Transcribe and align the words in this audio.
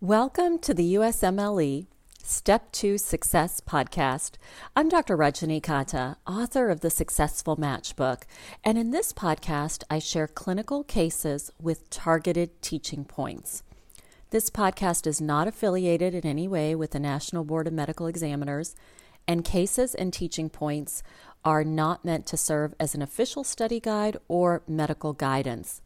Welcome 0.00 0.60
to 0.60 0.74
the 0.74 0.94
USMLE 0.94 1.88
Step 2.22 2.70
2 2.70 2.98
Success 2.98 3.60
Podcast. 3.60 4.36
I'm 4.76 4.88
Dr. 4.88 5.16
Rajani 5.16 5.60
Katta, 5.60 6.14
author 6.24 6.70
of 6.70 6.82
the 6.82 6.88
Successful 6.88 7.56
Match 7.56 7.96
book, 7.96 8.24
and 8.62 8.78
in 8.78 8.92
this 8.92 9.12
podcast, 9.12 9.82
I 9.90 9.98
share 9.98 10.28
clinical 10.28 10.84
cases 10.84 11.50
with 11.60 11.90
targeted 11.90 12.62
teaching 12.62 13.04
points. 13.04 13.64
This 14.30 14.50
podcast 14.50 15.04
is 15.08 15.20
not 15.20 15.48
affiliated 15.48 16.14
in 16.14 16.24
any 16.24 16.46
way 16.46 16.76
with 16.76 16.92
the 16.92 17.00
National 17.00 17.42
Board 17.42 17.66
of 17.66 17.72
Medical 17.72 18.06
Examiners, 18.06 18.76
and 19.26 19.44
cases 19.44 19.96
and 19.96 20.12
teaching 20.12 20.48
points 20.48 21.02
are 21.44 21.64
not 21.64 22.04
meant 22.04 22.24
to 22.26 22.36
serve 22.36 22.72
as 22.78 22.94
an 22.94 23.02
official 23.02 23.42
study 23.42 23.80
guide 23.80 24.16
or 24.28 24.62
medical 24.68 25.12
guidance. 25.12 25.82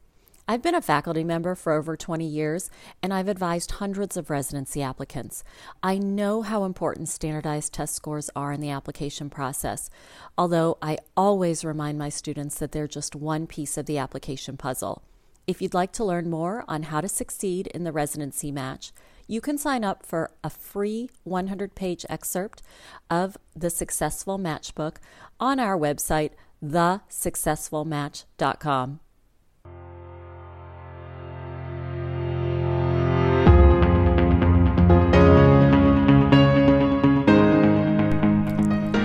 I've 0.49 0.63
been 0.63 0.75
a 0.75 0.83
faculty 0.83 1.23
member 1.23 1.55
for 1.55 1.73
over 1.73 1.97
20 1.97 2.27
years 2.27 2.69
and 3.01 3.15
I've 3.15 3.29
advised 3.29 3.71
hundreds 3.73 4.17
of 4.17 4.29
residency 4.29 4.83
applicants. 4.83 5.45
I 5.83 5.99
know 5.99 6.43
how 6.43 6.65
important 6.65 7.09
standardized 7.09 7.73
test 7.73 7.95
scores 7.95 8.29
are 8.35 8.51
in 8.53 8.61
the 8.61 8.71
application 8.71 9.31
process, 9.31 9.89
although 10.37 10.79
I 10.83 10.99
always 11.17 11.65
remind 11.65 11.97
my 11.97 12.09
students 12.09 12.59
that 12.59 12.73
they're 12.73 12.89
just 12.89 13.15
one 13.15 13.47
piece 13.47 13.79
of 13.79 13.87
the 13.87 13.99
application 13.99 14.57
puzzle. 14.57 15.05
If 15.47 15.63
you'd 15.63 15.75
like 15.75 15.93
to 15.93 16.05
learn 16.05 16.29
more 16.29 16.65
on 16.67 16.83
how 16.85 17.01
to 17.01 17.09
succeed 17.09 17.69
in 17.69 17.85
the 17.85 17.93
residency 17.93 18.51
match, 18.51 18.93
you 19.29 19.41
can 19.41 19.59
sign 19.59 19.85
up 19.85 20.05
for 20.05 20.33
a 20.43 20.51
free 20.51 21.09
100 21.23 21.77
page 21.77 22.05
excerpt 22.09 22.63
of 23.09 23.37
the 23.55 23.71
Successful 23.71 24.39
Matchbook 24.39 24.97
on 25.39 25.61
our 25.61 25.79
website, 25.79 26.33
thesuccessfulmatch.com. 26.65 28.99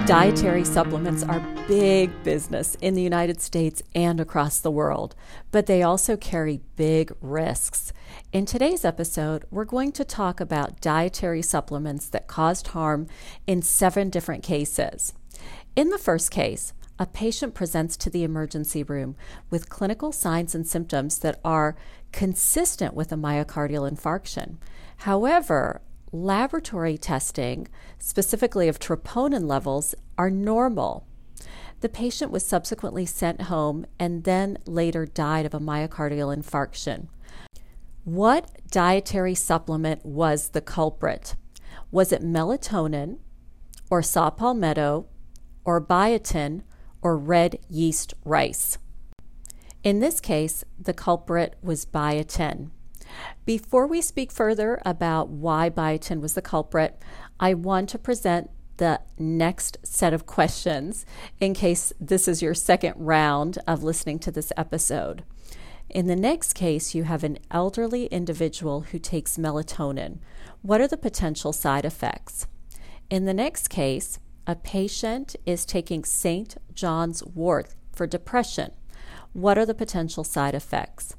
Dietary 0.08 0.64
supplements 0.64 1.22
are 1.22 1.42
big 1.68 2.24
business 2.24 2.76
in 2.76 2.94
the 2.94 3.02
United 3.02 3.42
States 3.42 3.84
and 3.94 4.22
across 4.22 4.58
the 4.58 4.72
world, 4.72 5.18
but 5.52 5.66
they 5.66 5.84
also 5.84 6.16
carry 6.16 6.62
big 6.78 7.12
risks. 7.20 7.92
In 8.32 8.46
today's 8.46 8.86
episode, 8.86 9.44
we're 9.52 9.66
going 9.66 9.92
to 9.92 10.06
talk 10.06 10.40
about 10.40 10.80
dietary 10.80 11.42
supplements 11.42 12.08
that 12.08 12.28
caused 12.28 12.68
harm 12.68 13.08
in 13.48 13.62
seven 13.62 14.10
different 14.10 14.46
cases. 14.46 15.12
In 15.76 15.90
the 15.90 15.98
first 15.98 16.32
case, 16.32 16.72
a 16.98 17.06
patient 17.06 17.54
presents 17.54 17.98
to 17.98 18.10
the 18.10 18.24
emergency 18.24 18.84
room 18.84 19.18
with 19.50 19.70
clinical 19.70 20.14
signs 20.14 20.56
and 20.56 20.66
symptoms 20.66 21.20
that 21.20 21.38
are 21.44 21.76
consistent 22.14 22.94
with 22.94 23.12
a 23.12 23.18
myocardial 23.18 23.92
infarction. 23.92 24.56
However, 25.00 25.82
laboratory 26.12 26.98
testing, 26.98 27.68
specifically 28.00 28.68
of 28.68 28.80
troponin 28.80 29.48
levels, 29.48 29.96
are 30.18 30.30
normal. 30.30 31.06
The 31.82 31.90
patient 31.90 32.32
was 32.32 32.46
subsequently 32.46 33.06
sent 33.06 33.44
home 33.44 33.86
and 34.00 34.24
then 34.24 34.58
later 34.66 35.06
died 35.06 35.46
of 35.46 35.54
a 35.54 35.60
myocardial 35.60 36.36
infarction. 36.36 37.08
What 38.04 38.50
dietary 38.72 39.36
supplement 39.36 40.06
was 40.06 40.50
the 40.50 40.62
culprit? 40.62 41.36
Was 41.92 42.12
it 42.12 42.24
melatonin, 42.24 43.20
or 43.90 44.02
saw 44.02 44.30
palmetto, 44.30 45.08
or 45.66 45.82
biotin, 45.82 46.64
or 47.02 47.18
red 47.18 47.60
yeast 47.70 48.14
rice? 48.24 48.78
In 49.84 50.00
this 50.00 50.20
case, 50.20 50.64
the 50.80 50.94
culprit 50.94 51.56
was 51.62 51.86
biotin. 51.86 52.72
Before 53.46 53.88
we 53.88 54.02
speak 54.02 54.32
further 54.32 54.82
about 54.86 55.30
why 55.30 55.70
biotin 55.70 56.22
was 56.22 56.34
the 56.34 56.42
culprit, 56.42 57.02
I 57.40 57.54
want 57.54 57.90
to 57.90 58.00
present 58.00 58.50
the 58.78 59.02
next 59.18 59.78
set 59.84 60.14
of 60.14 60.26
questions 60.26 61.06
in 61.40 61.54
case 61.54 61.92
this 62.00 62.28
is 62.28 62.42
your 62.42 62.54
second 62.54 62.94
round 62.98 63.58
of 63.68 63.84
listening 63.84 64.20
to 64.20 64.32
this 64.32 64.52
episode. 64.56 65.24
In 65.90 66.08
the 66.08 66.16
next 66.16 66.54
case, 66.54 66.94
you 66.94 67.04
have 67.04 67.24
an 67.24 67.40
elderly 67.50 68.08
individual 68.08 68.82
who 68.82 69.00
takes 69.00 69.38
melatonin. 69.38 70.20
What 70.62 70.82
are 70.82 70.88
the 70.88 70.98
potential 70.98 71.54
side 71.54 71.86
effects? 71.86 72.48
In 73.10 73.26
the 73.26 73.34
next 73.34 73.70
case, 73.70 74.20
a 74.46 74.56
patient 74.56 75.36
is 75.46 75.66
taking 75.66 76.04
St. 76.04 76.58
John's 76.74 77.24
wort 77.24 77.74
for 77.94 78.06
depression. 78.06 78.72
What 79.34 79.58
are 79.58 79.66
the 79.66 79.74
potential 79.74 80.24
side 80.24 80.56
effects? 80.56 81.16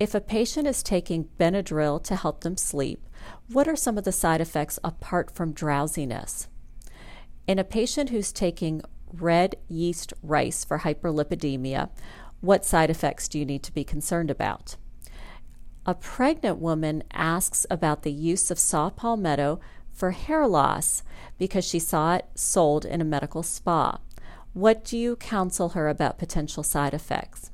If 0.00 0.14
a 0.14 0.20
patient 0.22 0.66
is 0.66 0.82
taking 0.82 1.28
Benadryl 1.38 2.02
to 2.04 2.16
help 2.16 2.40
them 2.40 2.56
sleep, 2.56 3.06
what 3.52 3.68
are 3.68 3.76
some 3.76 3.98
of 3.98 4.04
the 4.04 4.12
side 4.12 4.40
effects 4.40 4.78
apart 4.82 5.30
from 5.30 5.52
drowsiness? 5.52 6.48
In 7.46 7.58
a 7.58 7.64
patient 7.64 8.08
who's 8.08 8.32
taking 8.32 8.80
red 9.12 9.56
yeast 9.68 10.14
rice 10.22 10.64
for 10.64 10.78
hyperlipidemia, 10.78 11.90
what 12.40 12.64
side 12.64 12.88
effects 12.88 13.28
do 13.28 13.38
you 13.38 13.44
need 13.44 13.62
to 13.62 13.74
be 13.74 13.84
concerned 13.84 14.30
about? 14.30 14.76
A 15.84 15.94
pregnant 15.94 16.56
woman 16.56 17.02
asks 17.12 17.66
about 17.70 18.02
the 18.02 18.12
use 18.12 18.50
of 18.50 18.58
saw 18.58 18.88
palmetto 18.88 19.60
for 19.92 20.12
hair 20.12 20.46
loss 20.46 21.02
because 21.36 21.66
she 21.66 21.78
saw 21.78 22.14
it 22.14 22.24
sold 22.34 22.86
in 22.86 23.02
a 23.02 23.04
medical 23.04 23.42
spa. 23.42 23.98
What 24.54 24.82
do 24.82 24.96
you 24.96 25.16
counsel 25.16 25.70
her 25.70 25.90
about 25.90 26.16
potential 26.16 26.62
side 26.62 26.94
effects? 26.94 27.50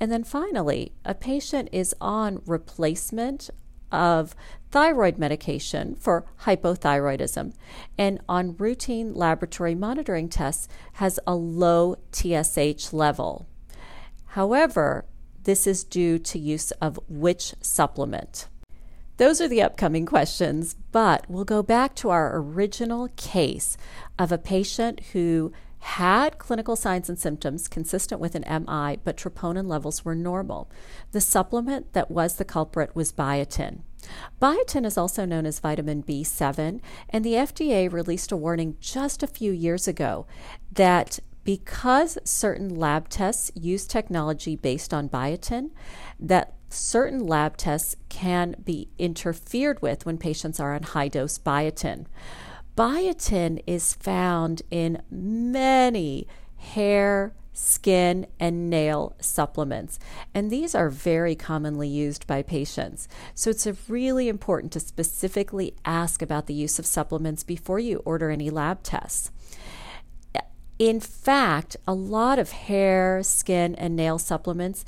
And 0.00 0.10
then 0.10 0.24
finally, 0.24 0.92
a 1.04 1.14
patient 1.14 1.68
is 1.72 1.94
on 2.00 2.42
replacement 2.46 3.50
of 3.90 4.34
thyroid 4.70 5.18
medication 5.18 5.94
for 5.94 6.26
hypothyroidism 6.42 7.54
and 7.96 8.20
on 8.28 8.56
routine 8.56 9.14
laboratory 9.14 9.74
monitoring 9.74 10.28
tests 10.28 10.68
has 10.94 11.18
a 11.26 11.34
low 11.34 11.96
TSH 12.12 12.92
level. 12.92 13.46
However, 14.32 15.06
this 15.44 15.66
is 15.66 15.84
due 15.84 16.18
to 16.18 16.38
use 16.38 16.70
of 16.72 17.00
which 17.08 17.54
supplement? 17.62 18.48
Those 19.16 19.40
are 19.40 19.48
the 19.48 19.62
upcoming 19.62 20.06
questions, 20.06 20.76
but 20.92 21.24
we'll 21.28 21.44
go 21.44 21.62
back 21.62 21.94
to 21.96 22.10
our 22.10 22.36
original 22.36 23.08
case 23.16 23.76
of 24.18 24.30
a 24.30 24.38
patient 24.38 25.00
who 25.12 25.52
had 25.80 26.38
clinical 26.38 26.76
signs 26.76 27.08
and 27.08 27.18
symptoms 27.18 27.68
consistent 27.68 28.20
with 28.20 28.34
an 28.34 28.44
MI, 28.48 28.98
but 29.04 29.16
troponin 29.16 29.68
levels 29.68 30.04
were 30.04 30.14
normal. 30.14 30.70
The 31.12 31.20
supplement 31.20 31.92
that 31.92 32.10
was 32.10 32.36
the 32.36 32.44
culprit 32.44 32.94
was 32.94 33.12
biotin. 33.12 33.80
Biotin 34.40 34.86
is 34.86 34.96
also 34.96 35.24
known 35.24 35.46
as 35.46 35.60
vitamin 35.60 36.02
B7, 36.02 36.80
and 37.10 37.24
the 37.24 37.34
FDA 37.34 37.92
released 37.92 38.32
a 38.32 38.36
warning 38.36 38.76
just 38.80 39.22
a 39.22 39.28
few 39.28 39.52
years 39.52 39.88
ago 39.88 40.26
that 40.72 41.18
because 41.44 42.18
certain 42.24 42.68
lab 42.68 43.08
tests 43.08 43.50
use 43.54 43.86
technology 43.86 44.54
based 44.54 44.92
on 44.92 45.08
biotin, 45.08 45.70
that 46.20 46.54
certain 46.68 47.26
lab 47.26 47.56
tests 47.56 47.96
can 48.08 48.54
be 48.62 48.88
interfered 48.98 49.80
with 49.80 50.04
when 50.04 50.18
patients 50.18 50.60
are 50.60 50.74
on 50.74 50.82
high 50.82 51.08
dose 51.08 51.38
biotin. 51.38 52.06
Biotin 52.78 53.60
is 53.66 53.92
found 53.94 54.62
in 54.70 55.02
many 55.10 56.28
hair, 56.54 57.34
skin, 57.52 58.24
and 58.38 58.70
nail 58.70 59.16
supplements, 59.20 59.98
and 60.32 60.48
these 60.48 60.76
are 60.76 60.88
very 60.88 61.34
commonly 61.34 61.88
used 61.88 62.24
by 62.28 62.40
patients. 62.40 63.08
So 63.34 63.50
it's 63.50 63.66
really 63.88 64.28
important 64.28 64.72
to 64.74 64.80
specifically 64.80 65.74
ask 65.84 66.22
about 66.22 66.46
the 66.46 66.54
use 66.54 66.78
of 66.78 66.86
supplements 66.86 67.42
before 67.42 67.80
you 67.80 67.96
order 68.04 68.30
any 68.30 68.48
lab 68.48 68.84
tests. 68.84 69.32
In 70.78 71.00
fact, 71.00 71.76
a 71.84 71.94
lot 71.94 72.38
of 72.38 72.52
hair, 72.52 73.24
skin, 73.24 73.74
and 73.74 73.96
nail 73.96 74.20
supplements 74.20 74.84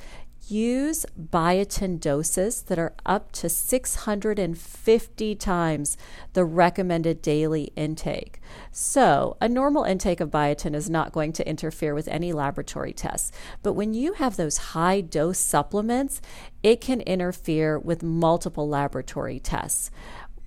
use 0.51 1.07
biotin 1.19 2.01
doses 2.01 2.63
that 2.63 2.79
are 2.79 2.95
up 3.07 3.33
to 3.33 3.49
650 3.49 5.35
times 5.37 5.97
the 6.33 6.45
recommended 6.45 7.23
daily 7.23 7.73
intake. 7.77 8.41
So, 8.73 9.37
a 9.41 9.49
normal 9.49 9.85
intake 9.85 10.21
of 10.21 10.31
biotin 10.31 10.75
is 10.75 10.91
not 10.91 11.13
going 11.13 11.33
to 11.35 11.49
interfere 11.49 11.95
with 11.95 12.09
any 12.09 12.33
laboratory 12.33 12.93
tests. 12.93 13.33
But 13.63 13.75
when 13.75 13.95
you 13.95 14.15
have 14.15 14.37
those 14.37 14.59
high 14.59 15.01
dose 15.01 15.39
supplements, 15.39 16.21
it 16.63 16.81
can 16.81 17.01
interfere 17.03 17.79
with 17.79 18.03
multiple 18.03 18.69
laboratory 18.69 19.39
tests. 19.39 19.91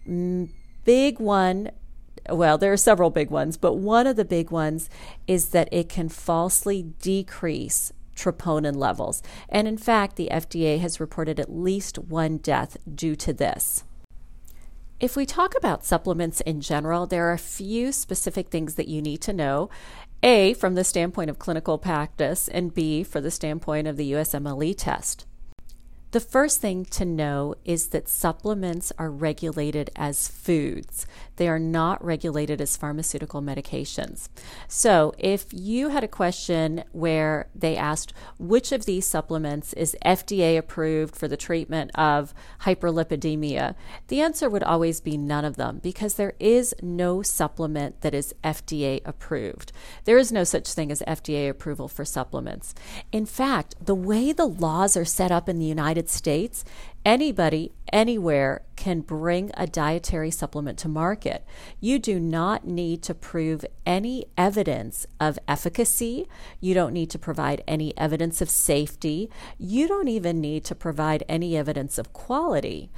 Mm, 0.07 0.49
big 0.85 1.19
one 1.19 1.71
well, 2.29 2.57
there 2.57 2.71
are 2.71 2.77
several 2.77 3.09
big 3.09 3.29
ones, 3.29 3.57
but 3.57 3.73
one 3.73 4.07
of 4.07 4.15
the 4.15 4.23
big 4.23 4.49
ones 4.49 4.89
is 5.27 5.49
that 5.49 5.67
it 5.73 5.89
can 5.89 6.07
falsely 6.07 6.93
decrease 7.01 7.91
troponin 8.15 8.75
levels. 8.75 9.21
And 9.49 9.67
in 9.67 9.77
fact, 9.77 10.15
the 10.15 10.29
FDA 10.31 10.79
has 10.79 10.99
reported 10.99 11.39
at 11.39 11.53
least 11.53 11.97
one 11.97 12.37
death 12.37 12.77
due 12.93 13.15
to 13.17 13.33
this. 13.33 13.83
If 14.99 15.17
we 15.17 15.25
talk 15.25 15.53
about 15.57 15.83
supplements 15.83 16.39
in 16.41 16.61
general, 16.61 17.05
there 17.05 17.27
are 17.27 17.33
a 17.33 17.37
few 17.37 17.91
specific 17.91 18.49
things 18.49 18.75
that 18.75 18.87
you 18.87 19.01
need 19.01 19.21
to 19.21 19.33
know. 19.33 19.69
A, 20.21 20.53
from 20.53 20.75
the 20.75 20.85
standpoint 20.85 21.29
of 21.29 21.39
clinical 21.39 21.77
practice, 21.77 22.47
and 22.47 22.73
B, 22.73 23.03
for 23.03 23.19
the 23.19 23.31
standpoint 23.31 23.87
of 23.87 23.97
the 23.97 24.13
USMLE 24.13 24.75
test. 24.77 25.25
The 26.13 26.19
first 26.19 26.61
thing 26.61 26.85
to 26.85 27.05
know 27.05 27.55
is 27.65 27.87
that 27.87 28.07
supplements 28.07 28.93
are 28.99 29.09
regulated 29.09 29.89
as 29.95 30.27
foods. 30.27 31.07
They 31.37 31.47
are 31.47 31.57
not 31.57 32.05
regulated 32.05 32.61
as 32.61 32.77
pharmaceutical 32.77 33.41
medications. 33.41 34.29
So, 34.67 35.15
if 35.17 35.47
you 35.51 35.89
had 35.89 36.03
a 36.03 36.07
question 36.07 36.83
where 36.91 37.47
they 37.55 37.75
asked 37.75 38.13
which 38.37 38.71
of 38.71 38.85
these 38.85 39.07
supplements 39.07 39.73
is 39.73 39.97
FDA 40.05 40.55
approved 40.55 41.15
for 41.15 41.27
the 41.27 41.35
treatment 41.35 41.89
of 41.95 42.35
hyperlipidemia, 42.61 43.73
the 44.09 44.21
answer 44.21 44.51
would 44.51 44.61
always 44.61 45.01
be 45.01 45.17
none 45.17 45.45
of 45.45 45.55
them 45.55 45.79
because 45.81 46.13
there 46.13 46.33
is 46.39 46.75
no 46.83 47.23
supplement 47.23 48.01
that 48.01 48.13
is 48.13 48.35
FDA 48.43 49.01
approved. 49.03 49.71
There 50.03 50.19
is 50.19 50.31
no 50.31 50.43
such 50.43 50.71
thing 50.73 50.91
as 50.91 51.01
FDA 51.07 51.49
approval 51.49 51.87
for 51.87 52.05
supplements. 52.05 52.75
In 53.11 53.25
fact, 53.25 53.73
the 53.83 53.95
way 53.95 54.31
the 54.31 54.45
laws 54.45 54.95
are 54.95 55.05
set 55.05 55.31
up 55.31 55.49
in 55.49 55.57
the 55.57 55.65
United 56.03 56.09
States, 56.09 56.65
anybody, 57.05 57.71
anywhere 57.91 58.63
can 58.75 59.01
bring 59.01 59.51
a 59.55 59.65
dietary 59.65 60.31
supplement 60.31 60.77
to 60.79 60.89
market. 60.89 61.45
You 61.79 61.97
do 61.99 62.19
not 62.19 62.65
need 62.65 63.01
to 63.03 63.13
prove 63.13 63.65
any 63.85 64.25
evidence 64.37 65.07
of 65.19 65.39
efficacy. 65.47 66.27
You 66.59 66.73
don't 66.73 66.93
need 66.93 67.09
to 67.11 67.19
provide 67.19 67.63
any 67.67 67.97
evidence 67.97 68.41
of 68.41 68.49
safety. 68.49 69.29
You 69.57 69.87
don't 69.87 70.09
even 70.09 70.41
need 70.41 70.65
to 70.65 70.75
provide 70.75 71.23
any 71.29 71.55
evidence 71.55 71.97
of 71.97 72.11
quality. 72.11 72.89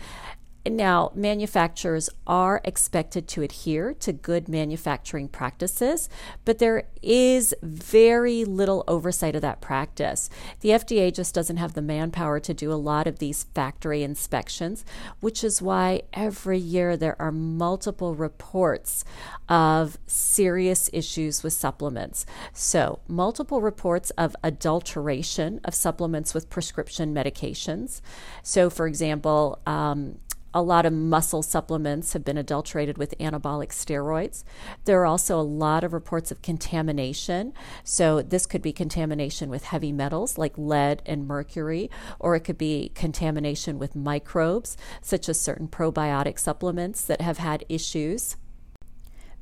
Now, 0.68 1.12
manufacturers 1.14 2.10
are 2.26 2.60
expected 2.64 3.28
to 3.30 3.44
adhere 3.44 3.94
to 3.96 4.12
good 4.12 4.50
manufacturing 4.50 5.28
practices, 5.28 6.10
but 6.44 6.58
there 6.58 6.88
is 7.04 7.54
very 7.62 8.44
little 8.46 8.84
oversight 8.88 9.36
of 9.36 9.44
that 9.44 9.62
practice. 9.62 10.28
The 10.62 10.70
FDA 10.70 11.14
just 11.14 11.36
doesn't 11.36 11.58
have 11.58 11.74
the 11.74 11.84
manpower 11.84 12.40
to 12.40 12.54
do 12.54 12.72
a 12.72 12.74
lot 12.74 13.06
of 13.06 13.20
these 13.20 13.44
factory 13.54 14.02
inspections, 14.02 14.84
which 15.20 15.44
is 15.44 15.62
why 15.62 16.02
every 16.14 16.58
year 16.58 16.98
there 16.98 17.16
are 17.22 17.32
multiple 17.32 18.16
reports 18.16 19.06
of 19.48 20.00
serious 20.08 20.90
issues 20.92 21.44
with 21.44 21.54
supplements. 21.54 22.26
So, 22.54 23.00
multiple 23.08 23.62
reports 23.62 24.10
of 24.12 24.36
adulteration 24.44 25.62
of 25.64 25.76
supplements 25.76 26.34
with 26.34 26.50
prescription 26.50 27.14
medications. 27.14 28.02
So, 28.42 28.72
for 28.72 28.88
example, 28.88 29.60
um, 29.68 30.18
a 30.56 30.62
lot 30.62 30.86
of 30.86 30.94
muscle 30.94 31.44
supplements 31.44 32.14
have 32.14 32.24
been 32.24 32.38
adulterated 32.38 32.98
with 32.98 33.14
anabolic 33.20 33.70
steroids. 33.70 34.46
There 34.86 35.02
are 35.02 35.06
also 35.06 35.38
a 35.38 35.42
lot 35.42 35.84
of 35.84 35.92
reports 35.92 36.32
of 36.32 36.42
contamination. 36.42 37.54
So, 37.84 38.22
this 38.22 38.46
could 38.46 38.62
be 38.62 38.72
contamination 38.72 39.50
with 39.50 39.66
heavy 39.66 39.92
metals 39.92 40.38
like 40.38 40.58
lead 40.58 41.02
and 41.06 41.28
mercury, 41.28 41.92
or 42.20 42.36
it 42.36 42.46
could 42.46 42.58
be 42.58 42.94
contamination 42.96 43.78
with 43.78 43.98
microbes, 43.98 44.78
such 45.02 45.28
as 45.28 45.40
certain 45.40 45.68
probiotic 45.68 46.40
supplements 46.40 47.02
that 47.02 47.20
have 47.20 47.40
had 47.40 47.66
issues. 47.68 48.38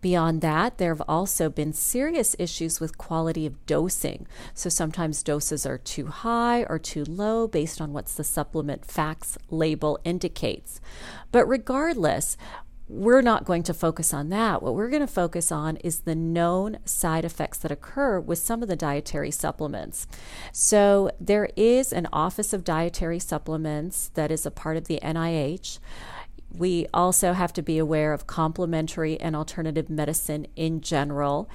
Beyond 0.04 0.42
that, 0.42 0.80
there 0.80 0.94
have 0.94 1.02
also 1.08 1.50
been 1.50 1.72
serious 1.72 2.36
issues 2.38 2.82
with 2.82 2.98
quality 2.98 3.46
of 3.46 3.66
dosing. 3.66 4.28
So 4.54 4.68
sometimes 4.68 5.24
doses 5.24 5.66
are 5.66 5.78
too 5.78 6.08
high 6.08 6.66
or 6.66 6.78
too 6.78 7.06
low 7.06 7.48
based 7.48 7.80
on 7.80 7.94
what 7.94 8.08
the 8.08 8.26
supplement 8.26 8.84
facts 8.84 9.38
label 9.50 9.98
indicates. 10.04 10.82
But 11.32 11.46
regardless, 11.48 12.36
we're 12.90 13.22
not 13.22 13.46
going 13.46 13.64
to 13.64 13.74
focus 13.74 14.14
on 14.14 14.28
that. 14.28 14.62
What 14.62 14.76
we're 14.76 14.90
going 14.90 15.00
to 15.00 15.08
focus 15.08 15.54
on 15.54 15.78
is 15.78 16.00
the 16.00 16.16
known 16.16 16.80
side 16.84 17.24
effects 17.24 17.60
that 17.60 17.72
occur 17.72 18.20
with 18.20 18.40
some 18.40 18.62
of 18.62 18.68
the 18.68 18.76
dietary 18.76 19.32
supplements. 19.32 20.06
So, 20.52 21.12
there 21.18 21.50
is 21.56 21.94
an 21.94 22.10
Office 22.12 22.52
of 22.52 22.66
Dietary 22.66 23.20
Supplements 23.20 24.12
that 24.16 24.32
is 24.32 24.46
a 24.46 24.52
part 24.52 24.76
of 24.76 24.88
the 24.88 25.00
NIH. 25.02 25.80
We 26.56 26.86
also 26.94 27.34
have 27.34 27.52
to 27.54 27.64
be 27.64 27.80
aware 27.80 28.14
of 28.14 28.28
complementary 28.28 29.20
and 29.20 29.36
alternative 29.36 29.90
medicine 29.90 30.46
in 30.56 30.82
general. 30.82 31.50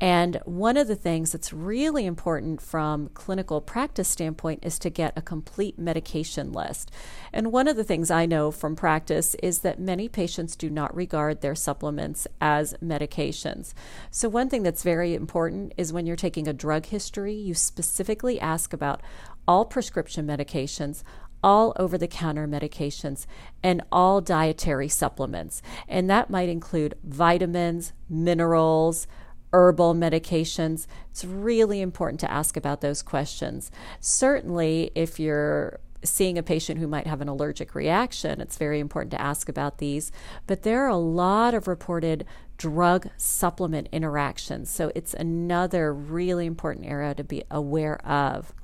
And 0.00 0.40
one 0.44 0.76
of 0.76 0.86
the 0.86 0.94
things 0.94 1.32
that's 1.32 1.52
really 1.52 2.06
important 2.06 2.60
from 2.60 3.08
clinical 3.14 3.60
practice 3.60 4.08
standpoint 4.08 4.64
is 4.64 4.78
to 4.80 4.90
get 4.90 5.16
a 5.16 5.22
complete 5.22 5.78
medication 5.78 6.52
list. 6.52 6.90
And 7.32 7.50
one 7.52 7.66
of 7.66 7.76
the 7.76 7.84
things 7.84 8.10
I 8.10 8.26
know 8.26 8.50
from 8.50 8.76
practice 8.76 9.34
is 9.42 9.60
that 9.60 9.80
many 9.80 10.08
patients 10.08 10.54
do 10.54 10.70
not 10.70 10.94
regard 10.94 11.40
their 11.40 11.54
supplements 11.54 12.26
as 12.40 12.74
medications. 12.82 13.74
So 14.10 14.28
one 14.28 14.48
thing 14.48 14.62
that's 14.62 14.82
very 14.82 15.14
important 15.14 15.72
is 15.76 15.92
when 15.92 16.06
you're 16.06 16.16
taking 16.16 16.46
a 16.46 16.52
drug 16.52 16.86
history, 16.86 17.34
you 17.34 17.54
specifically 17.54 18.38
ask 18.38 18.72
about 18.72 19.02
all 19.46 19.64
prescription 19.64 20.26
medications, 20.26 21.02
all 21.44 21.74
over 21.76 21.98
the 21.98 22.08
counter 22.08 22.48
medications, 22.48 23.26
and 23.62 23.82
all 23.92 24.22
dietary 24.22 24.88
supplements. 24.88 25.60
And 25.86 26.08
that 26.08 26.30
might 26.30 26.48
include 26.48 26.94
vitamins, 27.04 27.92
minerals, 28.08 29.06
herbal 29.52 29.94
medications. 29.94 30.86
It's 31.10 31.22
really 31.22 31.82
important 31.82 32.18
to 32.20 32.30
ask 32.32 32.56
about 32.56 32.80
those 32.80 33.02
questions. 33.02 33.70
Certainly, 34.00 34.90
if 34.94 35.20
you're 35.20 35.80
seeing 36.02 36.38
a 36.38 36.42
patient 36.42 36.80
who 36.80 36.88
might 36.88 37.06
have 37.06 37.20
an 37.20 37.28
allergic 37.28 37.74
reaction, 37.74 38.40
it's 38.40 38.56
very 38.56 38.80
important 38.80 39.10
to 39.10 39.20
ask 39.20 39.48
about 39.48 39.78
these. 39.78 40.10
But 40.46 40.62
there 40.62 40.84
are 40.84 40.88
a 40.88 40.96
lot 40.96 41.52
of 41.52 41.68
reported 41.68 42.24
drug 42.56 43.08
supplement 43.18 43.88
interactions. 43.92 44.70
So 44.70 44.90
it's 44.94 45.12
another 45.12 45.92
really 45.92 46.46
important 46.46 46.86
area 46.86 47.14
to 47.14 47.24
be 47.24 47.42
aware 47.50 48.04
of. 48.06 48.54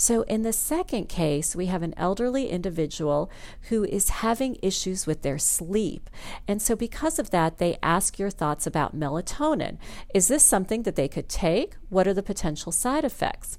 So, 0.00 0.22
in 0.22 0.42
the 0.42 0.52
second 0.52 1.08
case, 1.08 1.56
we 1.56 1.66
have 1.66 1.82
an 1.82 1.92
elderly 1.96 2.50
individual 2.50 3.28
who 3.62 3.82
is 3.82 4.10
having 4.10 4.56
issues 4.62 5.08
with 5.08 5.22
their 5.22 5.38
sleep. 5.38 6.08
And 6.46 6.62
so, 6.62 6.76
because 6.76 7.18
of 7.18 7.30
that, 7.30 7.58
they 7.58 7.78
ask 7.82 8.16
your 8.16 8.30
thoughts 8.30 8.64
about 8.64 8.96
melatonin. 8.96 9.76
Is 10.14 10.28
this 10.28 10.44
something 10.44 10.84
that 10.84 10.94
they 10.94 11.08
could 11.08 11.28
take? 11.28 11.74
What 11.88 12.06
are 12.06 12.14
the 12.14 12.22
potential 12.22 12.70
side 12.70 13.04
effects? 13.04 13.58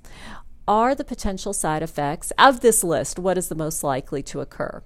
Are 0.66 0.96
the 0.96 1.04
potential 1.04 1.52
side 1.52 1.84
effects 1.84 2.32
of 2.38 2.62
this 2.62 2.86
list, 2.86 3.20
what 3.20 3.38
is 3.38 3.50
the 3.50 3.56
most 3.56 3.84
likely 3.84 4.24
to 4.24 4.40
occur? 4.40 4.82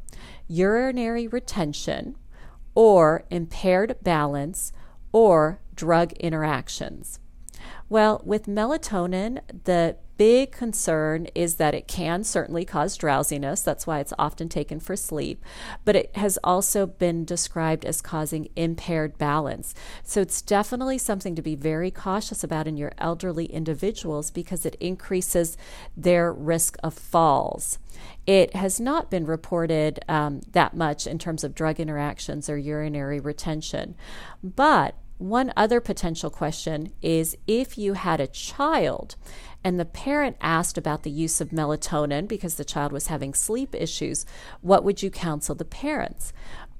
Urinary 0.47 1.27
retention, 1.27 2.17
or 2.73 3.25
impaired 3.29 3.97
balance, 4.01 4.71
or 5.11 5.59
drug 5.75 6.13
interactions. 6.13 7.19
Well, 7.89 8.23
with 8.25 8.47
melatonin, 8.47 9.41
the 9.65 9.97
big 10.17 10.51
concern 10.51 11.27
is 11.35 11.55
that 11.55 11.73
it 11.73 11.87
can 11.87 12.23
certainly 12.23 12.65
cause 12.65 12.97
drowsiness. 12.97 13.61
That's 13.61 13.87
why 13.87 13.99
it's 13.99 14.13
often 14.17 14.49
taken 14.49 14.79
for 14.79 14.95
sleep. 14.95 15.43
But 15.85 15.95
it 15.95 16.15
has 16.15 16.37
also 16.43 16.85
been 16.85 17.25
described 17.25 17.85
as 17.85 18.01
causing 18.01 18.47
impaired 18.55 19.17
balance. 19.17 19.73
So 20.03 20.21
it's 20.21 20.41
definitely 20.41 20.97
something 20.97 21.35
to 21.35 21.41
be 21.41 21.55
very 21.55 21.91
cautious 21.91 22.43
about 22.43 22.67
in 22.67 22.77
your 22.77 22.91
elderly 22.97 23.45
individuals 23.45 24.31
because 24.31 24.65
it 24.65 24.75
increases 24.79 25.57
their 25.95 26.31
risk 26.31 26.77
of 26.83 26.93
falls. 26.93 27.79
It 28.25 28.55
has 28.55 28.79
not 28.79 29.11
been 29.11 29.25
reported 29.25 29.99
um, 30.07 30.41
that 30.51 30.75
much 30.75 31.05
in 31.07 31.19
terms 31.19 31.43
of 31.43 31.55
drug 31.55 31.79
interactions 31.79 32.49
or 32.49 32.57
urinary 32.57 33.19
retention. 33.19 33.95
But 34.43 34.95
one 35.17 35.53
other 35.55 35.79
potential 35.79 36.29
question 36.29 36.91
is 37.01 37.37
if 37.47 37.77
you 37.77 37.93
had 37.93 38.19
a 38.19 38.27
child 38.27 39.15
and 39.63 39.79
the 39.79 39.85
parent 39.85 40.37
asked 40.41 40.77
about 40.77 41.03
the 41.03 41.11
use 41.11 41.39
of 41.39 41.49
melatonin 41.49 42.27
because 42.27 42.55
the 42.55 42.65
child 42.65 42.91
was 42.91 43.07
having 43.07 43.33
sleep 43.33 43.73
issues, 43.73 44.25
what 44.61 44.83
would 44.83 45.01
you 45.01 45.09
counsel 45.09 45.55
the 45.55 45.65
parents? 45.65 46.33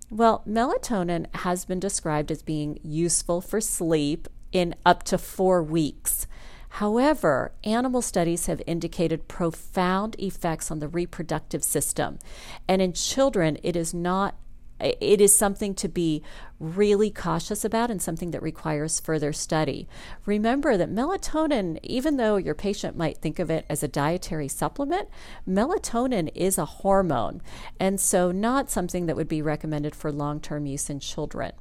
Well, 0.10 0.44
melatonin 0.48 1.34
has 1.38 1.66
been 1.66 1.80
described 1.80 2.30
as 2.32 2.44
being 2.44 2.80
useful 2.84 3.42
for 3.42 3.62
sleep 3.62 4.28
in 4.52 4.76
up 4.86 5.04
to 5.04 5.18
four 5.18 5.64
weeks. 5.64 6.28
However, 6.70 7.54
animal 7.64 8.02
studies 8.02 8.48
have 8.48 8.62
indicated 8.66 9.28
profound 9.28 10.16
effects 10.18 10.72
on 10.72 10.80
the 10.80 10.88
reproductive 10.88 11.64
system. 11.64 12.20
And 12.68 12.82
in 12.82 12.94
children, 12.94 13.58
it 13.64 13.76
is 13.76 13.94
not 13.94 14.36
it 14.80 15.22
is 15.22 15.36
something 15.36 15.74
to 15.76 15.88
be 15.88 16.22
really 16.60 17.10
cautious 17.10 17.64
about 17.64 17.92
and 17.92 18.02
something 18.02 18.32
that 18.32 18.42
requires 18.42 19.00
further 19.00 19.34
study. 19.34 19.88
Remember 20.26 20.78
that 20.78 20.92
melatonin, 20.92 21.80
even 21.84 22.18
though 22.18 22.38
your 22.38 22.56
patient 22.56 22.98
might 22.98 23.18
think 23.18 23.40
of 23.40 23.50
it 23.50 23.66
as 23.70 23.84
a 23.84 23.88
dietary 23.88 24.48
supplement, 24.48 25.10
melatonin 25.48 26.32
is 26.36 26.58
a 26.58 26.66
hormone, 26.66 27.42
and 27.80 28.00
so 28.00 28.32
not 28.32 28.70
something 28.70 29.06
that 29.06 29.16
would 29.16 29.28
be 29.28 29.42
recommended 29.42 29.96
for 29.96 30.12
long 30.12 30.40
term 30.40 30.66
use 30.66 30.90
in 30.90 31.00
children. 31.00 31.52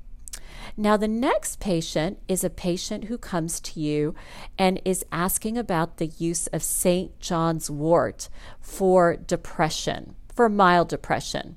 Now, 0.77 0.97
the 0.97 1.09
next 1.09 1.61
patient 1.61 2.19
is 2.29 2.45
a 2.45 2.51
patient 2.51 3.05
who 3.05 3.19
comes 3.19 3.61
to 3.61 3.81
you 3.81 4.15
and 4.59 4.81
is 4.85 5.05
asking 5.13 5.59
about 5.59 5.97
the 5.97 6.07
use 6.07 6.47
of 6.49 6.63
St. 6.63 7.19
John's 7.21 7.69
wort 7.71 8.29
for 8.61 9.17
depression, 9.17 10.15
for 10.35 10.49
mild 10.49 10.89
depression. 10.89 11.57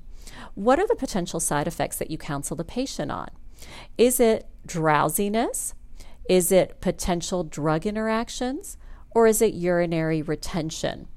What 0.56 0.78
are 0.78 0.86
the 0.86 0.96
potential 0.96 1.38
side 1.38 1.66
effects 1.66 1.98
that 1.98 2.10
you 2.10 2.16
counsel 2.16 2.56
the 2.56 2.64
patient 2.64 3.10
on? 3.10 3.28
Is 3.98 4.18
it 4.18 4.48
drowsiness? 4.64 5.74
Is 6.30 6.50
it 6.50 6.80
potential 6.80 7.44
drug 7.44 7.84
interactions? 7.84 8.78
Or 9.10 9.26
is 9.26 9.42
it 9.42 9.52
urinary 9.52 10.22
retention? 10.22 11.08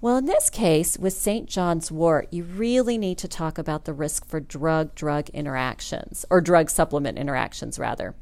Well, 0.00 0.16
in 0.16 0.24
this 0.24 0.50
case, 0.50 0.98
with 0.98 1.12
St. 1.12 1.48
John's 1.48 1.92
wort, 1.92 2.26
you 2.32 2.42
really 2.42 2.98
need 2.98 3.18
to 3.18 3.28
talk 3.28 3.56
about 3.56 3.84
the 3.84 3.92
risk 3.92 4.26
for 4.26 4.40
drug 4.40 4.96
drug 4.96 5.28
interactions, 5.28 6.24
or 6.28 6.40
drug 6.40 6.68
supplement 6.68 7.18
interactions, 7.18 7.78
rather. 7.78 8.16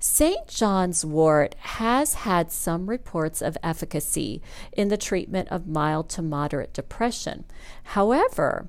St. 0.00 0.46
John's 0.46 1.04
wort 1.04 1.56
has 1.58 2.14
had 2.14 2.52
some 2.52 2.88
reports 2.88 3.42
of 3.42 3.58
efficacy 3.64 4.42
in 4.72 4.88
the 4.88 4.96
treatment 4.96 5.48
of 5.48 5.66
mild 5.66 6.08
to 6.10 6.22
moderate 6.22 6.72
depression. 6.72 7.44
However, 7.82 8.68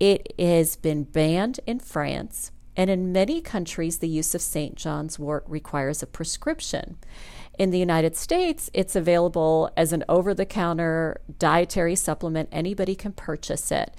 it 0.00 0.32
has 0.38 0.76
been 0.76 1.04
banned 1.04 1.60
in 1.66 1.78
France, 1.78 2.50
and 2.76 2.88
in 2.88 3.12
many 3.12 3.40
countries, 3.42 3.98
the 3.98 4.08
use 4.08 4.34
of 4.34 4.40
St. 4.40 4.74
John's 4.74 5.18
wort 5.18 5.44
requires 5.46 6.02
a 6.02 6.06
prescription. 6.06 6.96
In 7.58 7.70
the 7.70 7.78
United 7.78 8.16
States, 8.16 8.70
it's 8.72 8.96
available 8.96 9.70
as 9.76 9.92
an 9.92 10.02
over 10.08 10.32
the 10.32 10.46
counter 10.46 11.20
dietary 11.38 11.94
supplement. 11.94 12.48
Anybody 12.50 12.94
can 12.94 13.12
purchase 13.12 13.70
it. 13.70 13.94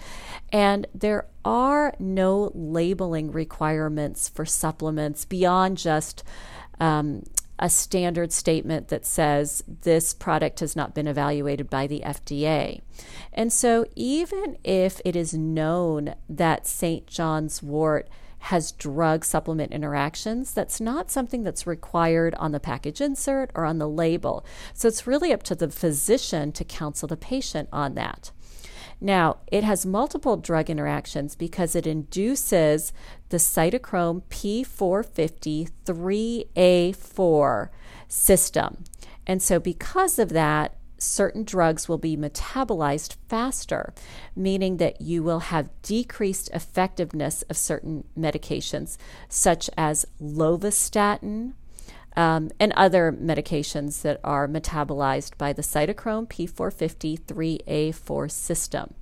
And 0.52 0.88
there 0.96 1.28
are 1.46 1.94
no 2.00 2.52
labeling 2.56 3.32
requirements 3.32 4.30
for 4.30 4.46
supplements 4.46 5.26
beyond 5.26 5.78
just 5.78 6.24
um, 6.80 7.22
a 7.62 7.70
standard 7.70 8.34
statement 8.34 8.88
that 8.88 9.06
says 9.06 9.64
this 9.68 10.16
product 10.16 10.60
has 10.62 10.76
not 10.76 10.96
been 10.96 11.08
evaluated 11.08 11.70
by 11.70 11.86
the 11.86 12.02
FDA. 12.04 12.82
And 13.32 13.54
so, 13.54 13.86
even 13.96 14.58
if 14.64 15.00
it 15.06 15.16
is 15.16 15.36
known 15.36 16.16
that 16.28 16.66
St. 16.66 17.06
John's 17.06 17.62
wort 17.62 18.10
has 18.46 18.72
drug 18.72 19.24
supplement 19.24 19.72
interactions, 19.72 20.52
that's 20.52 20.82
not 20.82 21.12
something 21.12 21.44
that's 21.44 21.68
required 21.68 22.34
on 22.36 22.52
the 22.52 22.60
package 22.60 23.00
insert 23.00 23.52
or 23.54 23.66
on 23.66 23.78
the 23.78 23.88
label. 23.88 24.44
So, 24.74 24.88
it's 24.88 25.06
really 25.06 25.32
up 25.32 25.44
to 25.44 25.56
the 25.56 25.70
physician 25.70 26.52
to 26.54 26.66
counsel 26.66 27.08
the 27.08 27.16
patient 27.16 27.70
on 27.72 27.94
that. 27.94 28.32
Now, 29.04 29.38
it 29.48 29.64
has 29.64 29.84
multiple 29.84 30.38
drug 30.38 30.70
interactions 30.70 31.36
because 31.36 31.76
it 31.76 31.88
induces 31.88 32.94
the 33.30 33.38
cytochrome 33.38 34.22
P450 34.30 35.72
3A4 35.86 37.70
system. 38.08 38.84
And 39.26 39.42
so, 39.42 39.60
because 39.60 40.20
of 40.20 40.30
that, 40.30 40.76
certain 41.00 41.44
drugs 41.44 41.90
will 41.90 41.98
be 41.98 42.16
metabolized 42.16 43.16
faster, 43.28 43.92
meaning 44.36 44.78
that 44.78 45.02
you 45.02 45.24
will 45.24 45.40
have 45.40 45.70
decreased 45.82 46.50
effectiveness 46.54 47.42
of 47.44 47.58
certain 47.58 48.04
medications, 48.18 48.98
such 49.28 49.68
as 49.76 50.06
lovastatin, 50.22 51.54
um, 52.16 52.50
and 52.60 52.74
other 52.74 53.12
medications 53.12 54.02
that 54.02 54.20
are 54.24 54.48
metabolized 54.48 55.38
by 55.38 55.54
the 55.54 55.62
cytochrome 55.62 56.28
P450 56.28 57.20
3A4 57.22 58.32
system. 58.32 58.94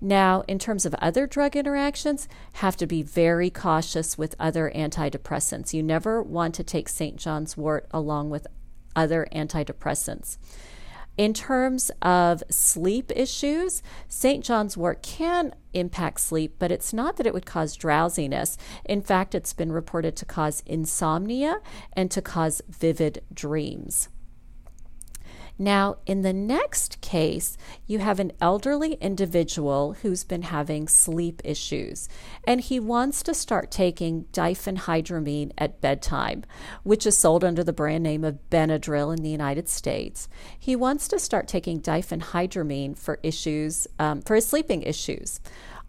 Now, 0.00 0.42
in 0.46 0.58
terms 0.58 0.84
of 0.84 0.94
other 0.94 1.26
drug 1.26 1.56
interactions, 1.56 2.28
have 2.54 2.76
to 2.76 2.86
be 2.86 3.02
very 3.02 3.48
cautious 3.48 4.18
with 4.18 4.34
other 4.38 4.70
antidepressants. 4.74 5.72
You 5.72 5.82
never 5.82 6.22
want 6.22 6.54
to 6.56 6.64
take 6.64 6.88
St. 6.88 7.16
John's 7.16 7.56
wort 7.56 7.86
along 7.90 8.30
with 8.30 8.46
other 8.94 9.26
antidepressants. 9.32 10.36
In 11.16 11.32
terms 11.32 11.92
of 12.02 12.42
sleep 12.50 13.12
issues, 13.14 13.82
St. 14.08 14.44
John's 14.44 14.76
wort 14.76 15.02
can 15.02 15.54
impact 15.72 16.20
sleep, 16.20 16.56
but 16.58 16.72
it's 16.72 16.92
not 16.92 17.16
that 17.16 17.26
it 17.26 17.32
would 17.32 17.46
cause 17.46 17.76
drowsiness. 17.76 18.56
In 18.84 19.00
fact, 19.00 19.34
it's 19.34 19.52
been 19.52 19.70
reported 19.70 20.16
to 20.16 20.24
cause 20.24 20.62
insomnia 20.66 21.60
and 21.92 22.10
to 22.10 22.20
cause 22.20 22.62
vivid 22.68 23.22
dreams. 23.32 24.08
Now, 25.58 25.98
in 26.04 26.22
the 26.22 26.32
next 26.32 27.00
case, 27.00 27.56
you 27.86 28.00
have 28.00 28.18
an 28.18 28.32
elderly 28.40 28.94
individual 28.94 29.92
who's 30.02 30.24
been 30.24 30.42
having 30.42 30.88
sleep 30.88 31.40
issues, 31.44 32.08
and 32.44 32.60
he 32.60 32.80
wants 32.80 33.22
to 33.22 33.34
start 33.34 33.70
taking 33.70 34.24
diphenhydramine 34.32 35.52
at 35.56 35.80
bedtime, 35.80 36.44
which 36.82 37.06
is 37.06 37.16
sold 37.16 37.44
under 37.44 37.62
the 37.62 37.72
brand 37.72 38.02
name 38.02 38.24
of 38.24 38.38
Benadryl 38.50 39.16
in 39.16 39.22
the 39.22 39.30
United 39.30 39.68
States. 39.68 40.28
He 40.58 40.74
wants 40.74 41.06
to 41.08 41.20
start 41.20 41.46
taking 41.46 41.80
diphenhydramine 41.80 42.98
for 42.98 43.20
issues, 43.22 43.86
um, 44.00 44.22
for 44.22 44.34
his 44.34 44.48
sleeping 44.48 44.82
issues. 44.82 45.40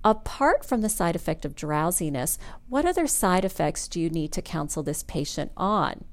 Apart 0.04 0.64
from 0.64 0.82
the 0.82 0.90
side 0.90 1.16
effect 1.16 1.44
of 1.44 1.56
drowsiness, 1.56 2.38
what 2.70 2.86
other 2.86 3.08
side 3.08 3.44
effects 3.44 3.88
do 3.88 4.00
you 4.00 4.12
need 4.12 4.32
to 4.34 4.44
counsel 4.44 4.84
this 4.84 5.02
patient 5.02 5.52
on? 5.58 6.06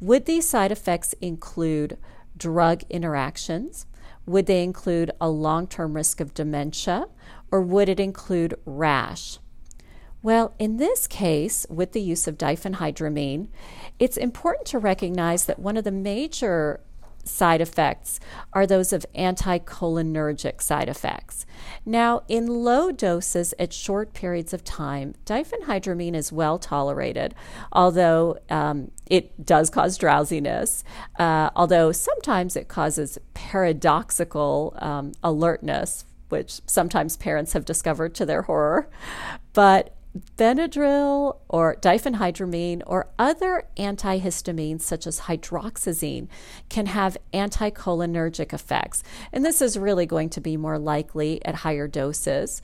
Would 0.00 0.26
these 0.26 0.48
side 0.48 0.72
effects 0.72 1.12
include 1.20 1.98
drug 2.38 2.82
interactions? 2.88 3.86
Would 4.26 4.46
they 4.46 4.62
include 4.62 5.10
a 5.20 5.28
long 5.28 5.66
term 5.66 5.94
risk 5.94 6.20
of 6.20 6.34
dementia? 6.34 7.06
Or 7.50 7.60
would 7.62 7.88
it 7.88 7.98
include 7.98 8.54
rash? 8.64 9.38
Well, 10.22 10.52
in 10.58 10.78
this 10.78 11.06
case, 11.06 11.64
with 11.70 11.92
the 11.92 12.00
use 12.00 12.26
of 12.26 12.36
diphenhydramine, 12.36 13.48
it's 13.98 14.16
important 14.16 14.66
to 14.66 14.78
recognize 14.78 15.46
that 15.46 15.58
one 15.58 15.76
of 15.76 15.84
the 15.84 15.92
major 15.92 16.80
side 17.28 17.60
effects 17.60 18.20
are 18.52 18.66
those 18.66 18.92
of 18.92 19.06
anticholinergic 19.16 20.62
side 20.62 20.88
effects. 20.88 21.46
Now, 21.84 22.22
in 22.28 22.46
low 22.46 22.92
doses 22.92 23.54
at 23.58 23.72
short 23.72 24.14
periods 24.14 24.52
of 24.52 24.64
time, 24.64 25.14
diphenhydramine 25.24 26.14
is 26.14 26.32
well 26.32 26.58
tolerated, 26.58 27.34
although 27.72 28.38
um, 28.50 28.90
it 29.06 29.44
does 29.44 29.70
cause 29.70 29.96
drowsiness, 29.96 30.84
uh, 31.18 31.50
although 31.54 31.92
sometimes 31.92 32.56
it 32.56 32.68
causes 32.68 33.18
paradoxical 33.34 34.74
um, 34.78 35.12
alertness, 35.22 36.04
which 36.28 36.60
sometimes 36.66 37.16
parents 37.16 37.52
have 37.54 37.64
discovered 37.64 38.14
to 38.14 38.26
their 38.26 38.42
horror. 38.42 38.88
But 39.52 39.94
Benadryl 40.36 41.38
or 41.48 41.76
diphenhydramine 41.76 42.82
or 42.86 43.08
other 43.18 43.64
antihistamines 43.76 44.82
such 44.82 45.06
as 45.06 45.20
hydroxyzine 45.20 46.28
can 46.68 46.86
have 46.86 47.16
anticholinergic 47.32 48.52
effects. 48.52 49.02
And 49.32 49.44
this 49.44 49.60
is 49.60 49.78
really 49.78 50.06
going 50.06 50.30
to 50.30 50.40
be 50.40 50.56
more 50.56 50.78
likely 50.78 51.44
at 51.44 51.56
higher 51.56 51.86
doses 51.86 52.62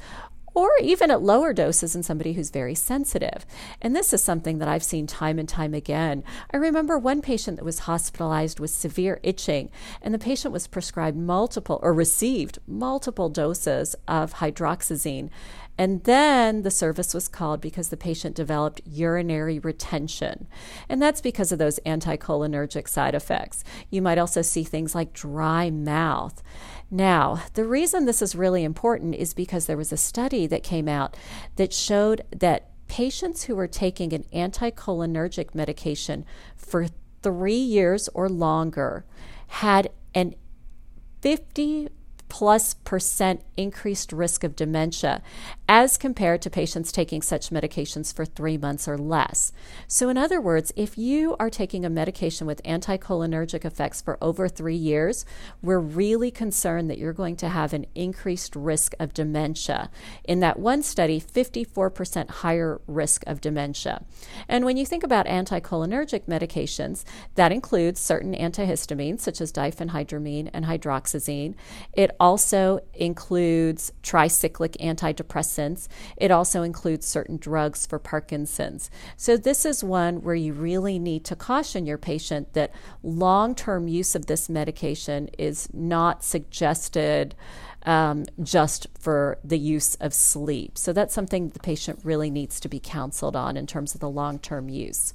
or 0.55 0.71
even 0.81 1.11
at 1.11 1.23
lower 1.23 1.53
doses 1.53 1.97
in 1.97 2.03
somebody 2.03 2.33
who's 2.33 2.51
very 2.51 2.75
sensitive. 2.75 3.45
And 3.83 3.95
this 3.95 4.13
is 4.13 4.23
something 4.23 4.59
that 4.59 4.69
I've 4.69 4.85
seen 4.85 5.07
time 5.07 5.39
and 5.39 5.49
time 5.49 5.75
again. 5.75 6.23
I 6.53 6.57
remember 6.59 6.97
one 6.97 7.21
patient 7.21 7.57
that 7.57 7.65
was 7.65 7.81
hospitalized 7.81 8.61
with 8.61 8.71
severe 8.71 9.19
itching, 9.23 9.71
and 10.01 10.15
the 10.15 10.19
patient 10.19 10.53
was 10.53 10.69
prescribed 10.69 11.17
multiple 11.17 11.81
or 11.83 11.93
received 11.93 12.61
multiple 12.67 13.29
doses 13.29 13.97
of 14.07 14.35
hydroxyzine. 14.35 15.31
And 15.77 16.05
then 16.05 16.63
the 16.63 16.71
service 16.71 17.13
was 17.15 17.29
called 17.29 17.61
because 17.61 17.89
the 17.89 17.97
patient 17.97 18.37
developed 18.37 18.81
urinary 18.85 19.59
retention. 19.59 20.47
And 20.89 21.03
that's 21.03 21.21
because 21.21 21.51
of 21.51 21.59
those 21.59 21.81
anticholinergic 21.85 22.89
side 22.89 23.15
effects. 23.15 23.65
You 23.91 24.01
might 24.01 24.19
also 24.19 24.43
see 24.43 24.63
things 24.63 24.95
like 24.95 25.13
dry 25.13 25.71
mouth. 25.71 26.43
Now, 26.91 27.43
the 27.55 27.65
reason 27.65 28.05
this 28.05 28.23
is 28.23 28.37
really 28.37 28.63
important 28.63 29.17
is 29.17 29.35
because 29.35 29.67
there 29.67 29.77
was 29.77 29.93
a 29.93 29.97
study 29.97 30.47
that 30.47 30.63
came 30.63 30.89
out 30.89 31.17
that 31.57 31.73
showed 31.73 32.23
that 32.31 32.71
patients 32.87 33.45
who 33.45 33.57
were 33.57 33.67
taking 33.67 34.13
an 34.13 34.25
anticholinergic 34.33 35.55
medication 35.55 36.25
for 36.57 36.87
three 37.23 37.55
years 37.55 38.09
or 38.15 38.29
longer 38.29 39.05
had 39.49 39.91
an 40.15 40.35
50 41.23 41.89
plus 42.35 42.75
percent 42.75 43.41
increased 43.57 44.13
risk 44.13 44.43
of 44.43 44.57
dementia 44.57 45.23
as 45.69 45.97
compared 45.97 46.43
to 46.43 46.51
patients 46.51 46.91
taking 46.91 47.23
such 47.23 47.51
medications 47.51 48.13
for 48.13 48.25
three 48.25 48.59
months 48.59 48.89
or 48.89 48.99
less. 48.99 49.53
So, 49.87 50.09
in 50.09 50.19
other 50.19 50.41
words, 50.41 50.73
if 50.75 50.99
you 50.99 51.37
are 51.39 51.49
taking 51.49 51.85
a 51.85 51.91
medication 51.91 52.45
with 52.45 52.61
anticholinergic 52.65 53.65
effects 53.65 54.01
for 54.01 54.19
over 54.21 54.49
three 54.49 54.75
years, 54.75 55.25
we're 55.63 55.79
really 55.79 56.33
concerned 56.33 56.91
that 56.91 56.99
you're 56.99 57.13
going 57.13 57.37
to 57.37 57.51
have 57.51 57.73
an 57.73 57.87
increased 57.95 58.57
risk 58.57 58.97
of 58.99 59.15
dementia. 59.15 59.89
In 60.25 60.41
that 60.41 60.59
one 60.59 60.83
study, 60.83 61.21
54% 61.21 62.31
higher 62.31 62.81
risk 62.89 63.23
of 63.29 63.41
dementia. 63.41 64.03
And 64.49 64.65
when 64.65 64.77
you 64.77 64.85
think 64.85 65.05
about 65.05 65.27
anticholinergic 65.27 66.23
medications, 66.23 67.05
that 67.37 67.53
includes 67.53 68.01
certain 68.01 68.35
antihistamines 68.35 69.21
such 69.21 69.41
as 69.41 69.53
diphenhydramine 69.53 70.51
and 70.53 70.65
hydroxyzine. 70.65 71.55
It 71.93 72.11
also 72.25 72.81
includes 72.95 73.93
tricyclic 74.03 74.79
antidepressants. 74.81 75.89
It 76.17 76.31
also 76.31 76.63
includes 76.63 77.07
certain 77.07 77.37
drugs 77.37 77.85
for 77.85 77.99
Parkinson's. 77.99 78.91
So, 79.19 79.37
this 79.37 79.67
is 79.67 79.85
one 79.85 80.23
where 80.23 80.35
you 80.35 80.55
really 80.55 80.99
need 80.99 81.27
to 81.27 81.37
caution 81.37 81.85
your 81.85 81.99
patient 81.99 82.55
that 82.55 82.73
long 83.03 83.55
term 83.55 83.89
use 83.89 84.15
of 84.15 84.25
this 84.25 84.49
medication 84.49 85.29
is 85.37 85.69
not 85.75 86.25
suggested. 86.25 87.35
Um, 87.87 88.25
just 88.43 88.87
for 88.99 89.37
the 89.45 89.59
use 89.59 89.95
of 89.97 90.15
sleep. 90.15 90.79
So 90.79 90.95
that's 90.95 91.13
something 91.13 91.51
the 91.51 91.59
patient 91.59 92.01
really 92.03 92.31
needs 92.31 92.59
to 92.61 92.69
be 92.71 92.81
counseled 92.81 93.37
on 93.37 93.59
in 93.59 93.67
terms 93.67 93.93
of 93.93 94.01
the 94.01 94.09
long 94.09 94.39
term 94.39 94.71
use. 94.71 95.13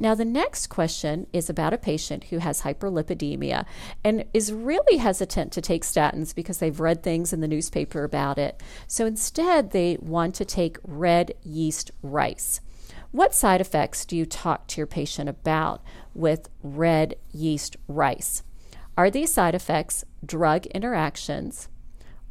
Now, 0.00 0.14
the 0.14 0.24
next 0.24 0.68
question 0.68 1.26
is 1.30 1.50
about 1.50 1.74
a 1.74 1.78
patient 1.78 2.24
who 2.24 2.38
has 2.38 2.62
hyperlipidemia 2.62 3.66
and 4.02 4.24
is 4.32 4.50
really 4.50 4.96
hesitant 4.96 5.52
to 5.52 5.60
take 5.60 5.84
statins 5.84 6.34
because 6.34 6.56
they've 6.56 6.80
read 6.80 7.02
things 7.02 7.34
in 7.34 7.42
the 7.42 7.46
newspaper 7.46 8.02
about 8.02 8.38
it. 8.38 8.62
So 8.86 9.04
instead, 9.04 9.72
they 9.72 9.98
want 10.00 10.34
to 10.36 10.46
take 10.46 10.78
red 10.82 11.34
yeast 11.42 11.90
rice. 12.02 12.62
What 13.10 13.34
side 13.34 13.60
effects 13.60 14.06
do 14.06 14.16
you 14.16 14.24
talk 14.24 14.68
to 14.68 14.78
your 14.78 14.86
patient 14.86 15.28
about 15.28 15.82
with 16.14 16.48
red 16.62 17.16
yeast 17.30 17.76
rice? 17.86 18.42
Are 18.96 19.10
these 19.10 19.30
side 19.30 19.54
effects 19.54 20.06
drug 20.24 20.64
interactions 20.68 21.68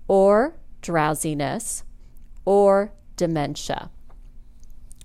or 0.07 0.55
drowsiness 0.81 1.83
or 2.45 2.93
dementia? 3.15 3.91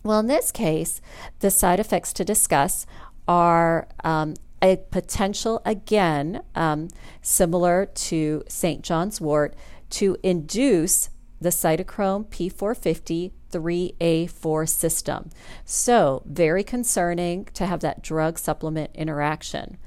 Well, 0.04 0.20
in 0.20 0.26
this 0.26 0.52
case, 0.52 1.00
the 1.40 1.50
side 1.50 1.80
effects 1.80 2.12
to 2.12 2.24
discuss 2.24 2.86
are 3.26 3.88
um, 4.04 4.34
a 4.60 4.76
potential, 4.90 5.62
again, 5.64 6.42
um, 6.54 6.88
similar 7.22 7.86
to 7.86 8.42
St. 8.46 8.82
John's 8.82 9.18
wort, 9.18 9.54
to 9.90 10.16
induce 10.22 11.08
the 11.40 11.48
cytochrome 11.48 12.26
P450 12.26 13.32
3A4 13.50 14.68
system. 14.68 15.30
So, 15.64 16.22
very 16.26 16.64
concerning 16.64 17.46
to 17.54 17.66
have 17.66 17.80
that 17.80 18.02
drug 18.02 18.38
supplement 18.38 18.90
interaction. 18.94 19.78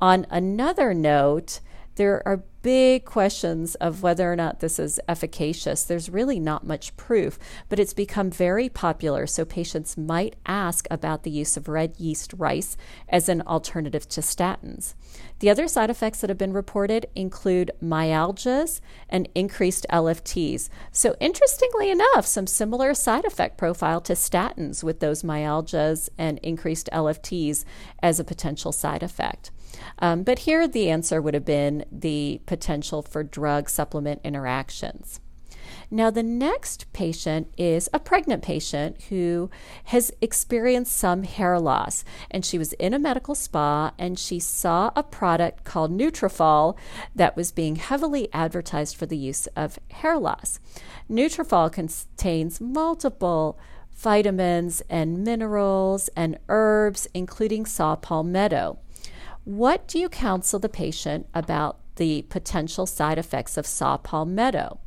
On 0.00 0.26
another 0.30 0.92
note, 0.92 1.60
there 1.94 2.26
are 2.26 2.44
big 2.62 3.04
questions 3.04 3.74
of 3.76 4.02
whether 4.02 4.32
or 4.32 4.36
not 4.36 4.60
this 4.60 4.78
is 4.78 5.00
efficacious. 5.08 5.84
There's 5.84 6.08
really 6.08 6.38
not 6.38 6.66
much 6.66 6.96
proof, 6.96 7.38
but 7.68 7.78
it's 7.78 7.92
become 7.92 8.30
very 8.30 8.68
popular. 8.68 9.26
So 9.26 9.44
patients 9.44 9.96
might 9.96 10.36
ask 10.46 10.86
about 10.90 11.22
the 11.22 11.30
use 11.30 11.56
of 11.56 11.68
red 11.68 11.94
yeast 11.98 12.32
rice 12.36 12.76
as 13.08 13.28
an 13.28 13.42
alternative 13.42 14.08
to 14.10 14.20
statins. 14.20 14.94
The 15.40 15.50
other 15.50 15.66
side 15.68 15.90
effects 15.90 16.20
that 16.20 16.30
have 16.30 16.38
been 16.38 16.52
reported 16.52 17.06
include 17.14 17.72
myalgias 17.82 18.80
and 19.08 19.28
increased 19.34 19.86
LFTs. 19.90 20.68
So, 20.92 21.16
interestingly 21.20 21.90
enough, 21.90 22.26
some 22.26 22.46
similar 22.46 22.94
side 22.94 23.24
effect 23.24 23.58
profile 23.58 24.00
to 24.02 24.12
statins 24.12 24.84
with 24.84 25.00
those 25.00 25.22
myalgias 25.22 26.08
and 26.16 26.38
increased 26.38 26.88
LFTs 26.92 27.64
as 28.02 28.20
a 28.20 28.24
potential 28.24 28.72
side 28.72 29.02
effect. 29.02 29.50
Um, 29.98 30.22
but 30.22 30.40
here 30.40 30.68
the 30.68 30.90
answer 30.90 31.20
would 31.20 31.34
have 31.34 31.44
been 31.44 31.84
the 31.90 32.40
potential 32.52 33.00
for 33.00 33.22
drug 33.22 33.70
supplement 33.70 34.20
interactions. 34.22 35.20
Now, 35.90 36.10
the 36.10 36.22
next 36.22 36.92
patient 36.92 37.48
is 37.56 37.88
a 37.94 37.98
pregnant 37.98 38.42
patient 38.42 39.00
who 39.08 39.48
has 39.84 40.12
experienced 40.20 40.94
some 40.94 41.22
hair 41.22 41.58
loss. 41.58 42.04
And 42.30 42.44
she 42.44 42.58
was 42.58 42.74
in 42.74 42.92
a 42.92 42.98
medical 42.98 43.34
spa 43.34 43.92
and 43.98 44.18
she 44.18 44.38
saw 44.38 44.90
a 44.94 45.02
product 45.02 45.64
called 45.64 45.96
Nutrafol 45.96 46.76
that 47.14 47.36
was 47.36 47.52
being 47.52 47.76
heavily 47.76 48.28
advertised 48.34 48.96
for 48.96 49.06
the 49.06 49.16
use 49.16 49.46
of 49.56 49.78
hair 49.90 50.18
loss. 50.18 50.60
Nutrafol 51.10 51.72
contains 51.72 52.60
multiple 52.60 53.58
vitamins 53.94 54.82
and 54.90 55.24
minerals 55.24 56.10
and 56.14 56.38
herbs, 56.50 57.08
including 57.14 57.64
saw 57.64 57.96
palmetto. 57.96 58.78
What 59.44 59.88
do 59.88 59.98
you 59.98 60.08
counsel 60.10 60.60
the 60.60 60.68
patient 60.68 61.26
about 61.34 61.81
the 61.96 62.22
potential 62.22 62.86
side 62.86 63.18
effects 63.18 63.56
of 63.56 63.66
saw 63.66 63.96
palmetto? 63.96 64.78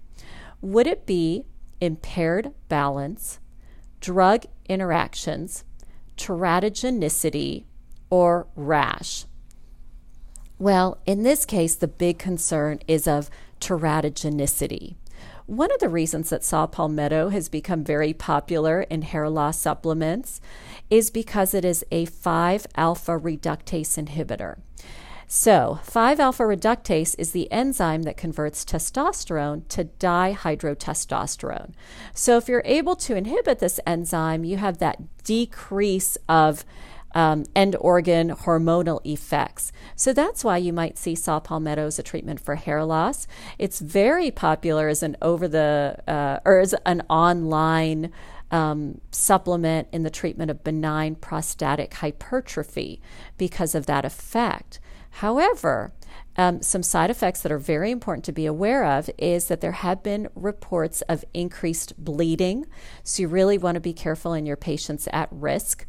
Would 0.62 0.88
it 0.88 1.06
be 1.06 1.46
impaired 1.80 2.54
balance, 2.70 3.40
drug 4.00 4.46
interactions, 4.68 5.64
teratogenicity, 6.18 7.66
or 8.10 8.48
rash? 8.56 9.26
Well, 10.58 11.00
in 11.06 11.24
this 11.24 11.46
case, 11.46 11.76
the 11.76 11.88
big 11.88 12.18
concern 12.18 12.80
is 12.88 13.08
of 13.08 13.30
teratogenicity. 13.60 14.96
One 15.48 15.72
of 15.72 15.80
the 15.80 15.90
reasons 15.90 16.30
that 16.32 16.44
saw 16.44 16.66
palmetto 16.66 17.30
has 17.30 17.50
become 17.50 17.84
very 17.84 18.14
popular 18.14 18.82
in 18.82 19.04
hair 19.04 19.30
loss 19.30 19.60
supplements 19.60 20.42
is 20.90 21.12
because 21.12 21.54
it 21.54 21.64
is 21.64 21.86
a 21.92 22.06
5 22.06 22.66
alpha 22.76 23.20
reductase 23.20 24.04
inhibitor. 24.04 24.58
So, 25.28 25.80
5 25.84 26.20
alpha 26.20 26.44
reductase 26.44 27.16
is 27.18 27.32
the 27.32 27.52
enzyme 27.52 28.04
that 28.04 28.16
converts 28.16 28.64
testosterone 28.64 29.68
to 29.70 29.86
dihydrotestosterone. 29.86 31.74
So, 32.14 32.38
if 32.38 32.48
you're 32.48 32.62
able 32.64 32.96
to 32.98 33.16
inhibit 33.16 33.60
this 33.60 33.80
enzyme, 33.88 34.44
you 34.44 34.58
have 34.58 34.78
that 34.78 35.24
decrease 35.24 36.18
of 36.30 36.64
um, 37.16 37.46
end 37.56 37.76
organ 37.80 38.30
hormonal 38.30 39.00
effects. 39.06 39.72
So 39.96 40.12
that's 40.12 40.44
why 40.44 40.58
you 40.58 40.74
might 40.74 40.98
see 40.98 41.16
saw 41.16 41.40
palmetto 41.40 41.88
as 41.88 41.98
a 41.98 42.04
treatment 42.04 42.42
for 42.42 42.56
hair 42.56 42.84
loss. 42.84 43.26
It's 43.58 43.80
very 43.80 44.30
popular 44.30 44.90
as 44.90 45.02
an 45.02 45.16
over 45.22 45.48
the 45.48 45.98
uh, 46.08 46.40
or 46.46 46.60
as 46.60 46.76
an 46.86 47.04
online 47.10 48.12
um, 48.52 49.00
supplement 49.12 49.88
in 49.92 50.04
the 50.04 50.10
treatment 50.10 50.52
of 50.52 50.64
benign 50.64 51.16
prostatic 51.16 51.96
hypertrophy 51.96 53.02
because 53.38 53.74
of 53.74 53.86
that 53.86 54.06
effect. 54.06 54.80
However, 55.20 55.94
um, 56.36 56.62
some 56.62 56.84
side 56.84 57.10
effects 57.10 57.42
that 57.42 57.52
are 57.52 57.58
very 57.58 57.90
important 57.90 58.26
to 58.26 58.34
be 58.34 58.46
aware 58.46 58.84
of 58.84 59.10
is 59.18 59.48
that 59.48 59.62
there 59.62 59.72
have 59.72 60.04
been 60.04 60.28
reports 60.36 61.02
of 61.04 61.24
increased 61.34 61.94
bleeding. 61.98 62.66
So 63.04 63.22
you 63.22 63.30
really 63.30 63.58
want 63.58 63.76
to 63.76 63.80
be 63.80 63.94
careful 63.94 64.34
in 64.34 64.46
your 64.46 64.58
patients 64.58 65.08
at 65.14 65.30
risk. 65.32 65.86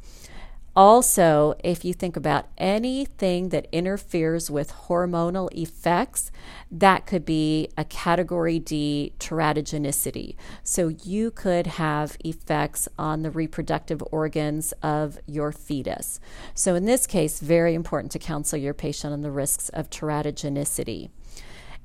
Also, 0.77 1.55
if 1.65 1.87
you 1.87 1.95
think 1.95 2.19
about 2.19 2.49
anything 2.59 3.49
that 3.49 3.67
interferes 3.73 4.51
with 4.51 4.71
hormonal 4.89 5.49
effects, 5.53 6.31
that 6.71 7.07
could 7.07 7.25
be 7.25 7.71
a 7.79 7.85
category 7.85 8.59
D 8.59 9.15
teratogenicity. 9.19 10.37
So 10.63 10.89
you 10.89 11.31
could 11.31 11.67
have 11.67 12.19
effects 12.23 12.89
on 12.99 13.23
the 13.23 13.31
reproductive 13.31 14.03
organs 14.13 14.73
of 14.83 15.19
your 15.27 15.51
fetus. 15.51 16.21
So, 16.55 16.75
in 16.75 16.85
this 16.85 17.07
case, 17.07 17.41
very 17.41 17.73
important 17.73 18.13
to 18.13 18.19
counsel 18.19 18.59
your 18.59 18.75
patient 18.75 19.15
on 19.15 19.23
the 19.23 19.31
risks 19.31 19.71
of 19.71 19.89
teratogenicity. 19.89 21.09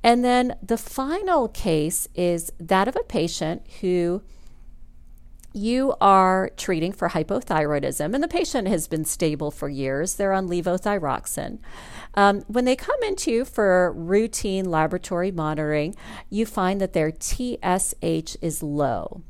And 0.04 0.26
then 0.26 0.58
the 0.62 0.78
final 0.78 1.48
case 1.48 2.10
is 2.14 2.52
that 2.60 2.90
of 2.90 2.98
a 2.98 3.04
patient 3.04 3.66
who 3.80 4.22
you 5.54 5.94
are 6.00 6.50
treating 6.56 6.94
for 6.94 7.10
hypothyroidism, 7.10 8.14
and 8.14 8.24
the 8.24 8.28
patient 8.28 8.68
has 8.68 8.88
been 8.88 9.06
stable 9.06 9.52
for 9.52 9.68
years. 9.68 10.16
They're 10.16 10.34
on 10.34 10.48
levothyroxine. 10.48 11.60
Um, 12.14 12.42
when 12.48 12.66
they 12.66 12.76
come 12.76 13.02
into 13.04 13.32
you 13.32 13.46
for 13.46 13.92
routine 13.92 14.66
laboratory 14.66 15.32
monitoring, 15.32 15.96
you 16.30 16.46
find 16.46 16.80
that 16.80 16.94
their 16.94 17.12
TSH 17.12 18.38
is 18.42 18.64
low. 18.64 19.24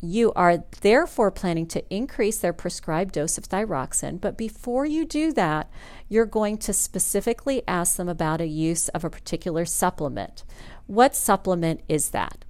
You 0.00 0.34
are 0.34 0.64
therefore 0.82 1.30
planning 1.30 1.66
to 1.68 1.94
increase 1.94 2.36
their 2.36 2.52
prescribed 2.52 3.14
dose 3.14 3.38
of 3.38 3.44
thyroxine, 3.44 4.20
but 4.20 4.36
before 4.36 4.84
you 4.84 5.06
do 5.06 5.32
that, 5.32 5.70
you're 6.10 6.26
going 6.26 6.58
to 6.58 6.74
specifically 6.74 7.62
ask 7.66 7.96
them 7.96 8.08
about 8.08 8.42
a 8.42 8.46
use 8.46 8.88
of 8.90 9.02
a 9.02 9.10
particular 9.10 9.64
supplement. 9.64 10.44
What 10.86 11.16
supplement 11.16 11.80
is 11.88 12.10
that? 12.10 12.44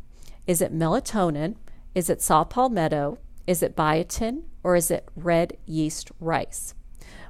Is 0.49 0.61
it 0.61 0.75
melatonin? 0.75 1.55
Is 1.95 2.11
it 2.11 2.21
saw 2.21 2.45
palmetto? 2.45 3.19
Is 3.47 3.63
it 3.63 3.77
biotin? 3.77 4.43
Or 4.63 4.77
is 4.77 4.91
it 4.91 5.09
red 5.15 5.57
yeast 5.67 6.11
rice? 6.21 6.75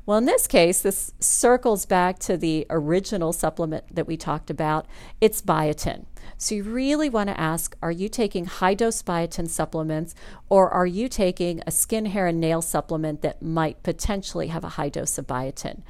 Well, 0.06 0.18
in 0.18 0.26
this 0.26 0.46
case, 0.46 0.82
this 0.82 1.14
circles 1.18 1.86
back 1.86 2.18
to 2.20 2.36
the 2.36 2.66
original 2.68 3.32
supplement 3.32 3.94
that 3.94 4.06
we 4.06 4.18
talked 4.18 4.50
about. 4.50 4.86
It's 5.20 5.40
biotin. 5.40 6.04
So 6.36 6.54
you 6.54 6.62
really 6.62 7.08
want 7.08 7.28
to 7.28 7.40
ask 7.40 7.76
are 7.82 7.90
you 7.90 8.08
taking 8.08 8.44
high 8.44 8.74
dose 8.74 9.02
biotin 9.02 9.48
supplements 9.48 10.14
or 10.50 10.70
are 10.70 10.86
you 10.86 11.08
taking 11.08 11.62
a 11.66 11.70
skin, 11.70 12.06
hair, 12.06 12.26
and 12.26 12.40
nail 12.40 12.60
supplement 12.60 13.22
that 13.22 13.42
might 13.42 13.82
potentially 13.82 14.48
have 14.48 14.64
a 14.64 14.70
high 14.70 14.90
dose 14.90 15.16
of 15.16 15.26
biotin? 15.26 15.82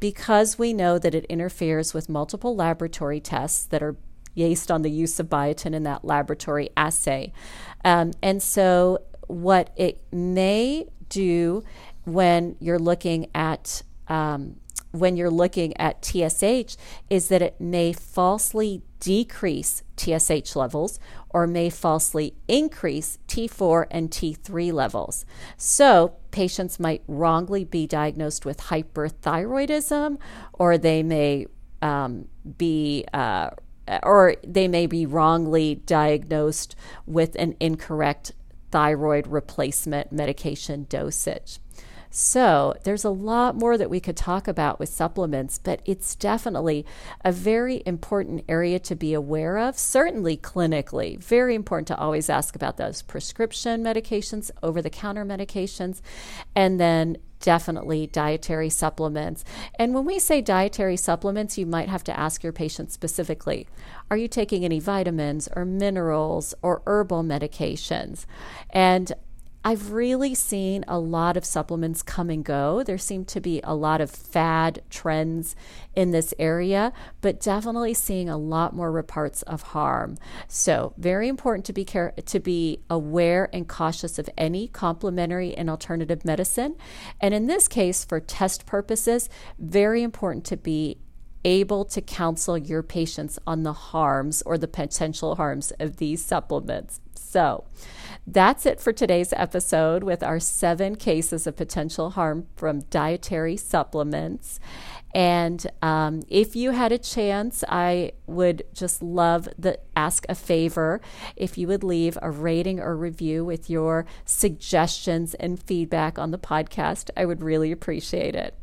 Because 0.00 0.58
we 0.58 0.74
know 0.74 0.98
that 0.98 1.14
it 1.14 1.24
interferes 1.26 1.94
with 1.94 2.08
multiple 2.10 2.54
laboratory 2.54 3.20
tests 3.20 3.64
that 3.66 3.82
are 3.82 3.96
based 4.34 4.70
on 4.70 4.82
the 4.82 4.90
use 4.90 5.18
of 5.20 5.28
biotin 5.28 5.74
in 5.74 5.82
that 5.84 6.04
laboratory 6.04 6.70
assay. 6.76 7.32
Um, 7.84 8.12
and 8.22 8.42
so, 8.42 8.98
what 9.28 9.70
it 9.76 10.02
may 10.12 10.86
do 11.08 11.62
when 12.04 12.56
you're 12.60 12.78
looking 12.78 13.28
at 13.34 13.82
um, 14.08 14.56
when 14.92 15.16
you're 15.16 15.30
looking 15.30 15.76
at 15.78 16.04
TSH 16.04 16.76
is 17.08 17.28
that 17.28 17.42
it 17.42 17.60
may 17.60 17.92
falsely 17.92 18.82
decrease 19.00 19.82
TSH 19.96 20.54
levels 20.54 21.00
or 21.30 21.46
may 21.46 21.70
falsely 21.70 22.34
increase 22.46 23.18
T4 23.26 23.86
and 23.90 24.10
T3 24.10 24.72
levels. 24.72 25.24
So, 25.56 26.14
patients 26.30 26.78
might 26.78 27.02
wrongly 27.08 27.64
be 27.64 27.86
diagnosed 27.86 28.44
with 28.44 28.58
hyperthyroidism 28.58 30.18
or 30.52 30.78
they 30.78 31.02
may 31.02 31.46
um, 31.80 32.28
be 32.58 33.04
uh, 33.12 33.50
Uh, 33.88 33.98
or 34.02 34.36
they 34.46 34.68
may 34.68 34.86
be 34.86 35.04
wrongly 35.06 35.74
diagnosed 35.74 36.76
with 37.06 37.34
an 37.36 37.56
incorrect 37.58 38.32
thyroid 38.70 39.26
replacement 39.26 40.12
medication 40.12 40.86
dosage. 40.88 41.58
So, 42.14 42.74
there's 42.84 43.06
a 43.06 43.10
lot 43.10 43.56
more 43.56 43.78
that 43.78 43.88
we 43.88 43.98
could 43.98 44.18
talk 44.18 44.46
about 44.46 44.78
with 44.78 44.90
supplements, 44.90 45.56
but 45.56 45.80
it's 45.86 46.14
definitely 46.14 46.84
a 47.24 47.32
very 47.32 47.82
important 47.86 48.44
area 48.50 48.78
to 48.80 48.94
be 48.94 49.14
aware 49.14 49.56
of, 49.56 49.78
certainly 49.78 50.36
clinically. 50.36 51.18
Very 51.18 51.54
important 51.54 51.88
to 51.88 51.96
always 51.96 52.28
ask 52.28 52.54
about 52.54 52.76
those 52.76 53.00
prescription 53.00 53.82
medications, 53.82 54.50
over 54.62 54.82
the 54.82 54.90
counter 54.90 55.24
medications, 55.24 56.02
and 56.54 56.78
then 56.78 57.16
definitely 57.42 58.06
dietary 58.06 58.70
supplements. 58.70 59.44
And 59.78 59.92
when 59.92 60.06
we 60.06 60.18
say 60.18 60.40
dietary 60.40 60.96
supplements, 60.96 61.58
you 61.58 61.66
might 61.66 61.88
have 61.88 62.04
to 62.04 62.18
ask 62.18 62.42
your 62.42 62.52
patient 62.52 62.90
specifically 62.90 63.68
Are 64.10 64.16
you 64.16 64.28
taking 64.28 64.64
any 64.64 64.80
vitamins 64.80 65.48
or 65.54 65.66
minerals 65.66 66.54
or 66.62 66.82
herbal 66.86 67.24
medications? 67.24 68.24
And 68.70 69.12
I've 69.64 69.92
really 69.92 70.34
seen 70.34 70.84
a 70.88 70.98
lot 70.98 71.36
of 71.36 71.44
supplements 71.44 72.02
come 72.02 72.30
and 72.30 72.44
go. 72.44 72.82
There 72.82 72.98
seem 72.98 73.24
to 73.26 73.40
be 73.40 73.60
a 73.62 73.74
lot 73.76 74.00
of 74.00 74.10
fad 74.10 74.82
trends 74.90 75.54
in 75.94 76.10
this 76.10 76.34
area, 76.38 76.92
but 77.20 77.40
definitely 77.40 77.94
seeing 77.94 78.28
a 78.28 78.36
lot 78.36 78.74
more 78.74 78.90
reports 78.90 79.42
of 79.42 79.62
harm. 79.62 80.16
So, 80.48 80.94
very 80.96 81.28
important 81.28 81.64
to 81.66 81.72
be 81.72 81.84
care- 81.84 82.14
to 82.26 82.40
be 82.40 82.80
aware 82.90 83.48
and 83.52 83.68
cautious 83.68 84.18
of 84.18 84.28
any 84.36 84.66
complementary 84.66 85.54
and 85.54 85.70
alternative 85.70 86.24
medicine. 86.24 86.74
And 87.20 87.32
in 87.32 87.46
this 87.46 87.68
case, 87.68 88.04
for 88.04 88.18
test 88.18 88.66
purposes, 88.66 89.28
very 89.58 90.02
important 90.02 90.44
to 90.46 90.56
be 90.56 90.98
able 91.44 91.84
to 91.86 92.00
counsel 92.00 92.56
your 92.56 92.82
patients 92.82 93.38
on 93.46 93.62
the 93.62 93.72
harms 93.72 94.42
or 94.42 94.58
the 94.58 94.68
potential 94.68 95.36
harms 95.36 95.72
of 95.78 95.96
these 95.96 96.24
supplements. 96.24 97.00
So, 97.14 97.64
that's 98.26 98.66
it 98.66 98.78
for 98.78 98.92
today's 98.92 99.32
episode 99.32 100.04
with 100.04 100.22
our 100.22 100.38
seven 100.38 100.94
cases 100.94 101.46
of 101.46 101.56
potential 101.56 102.10
harm 102.10 102.46
from 102.54 102.82
dietary 102.82 103.56
supplements. 103.56 104.60
And 105.14 105.66
um, 105.82 106.22
if 106.28 106.56
you 106.56 106.70
had 106.70 106.92
a 106.92 106.98
chance, 106.98 107.64
I 107.68 108.12
would 108.26 108.62
just 108.72 109.02
love 109.02 109.48
the 109.58 109.78
ask 109.96 110.24
a 110.28 110.34
favor 110.34 111.00
if 111.36 111.58
you 111.58 111.66
would 111.68 111.84
leave 111.84 112.16
a 112.22 112.30
rating 112.30 112.80
or 112.80 112.96
review 112.96 113.44
with 113.44 113.68
your 113.68 114.06
suggestions 114.24 115.34
and 115.34 115.62
feedback 115.62 116.18
on 116.18 116.30
the 116.30 116.38
podcast. 116.38 117.10
I 117.16 117.26
would 117.26 117.42
really 117.42 117.72
appreciate 117.72 118.34
it. 118.34 118.56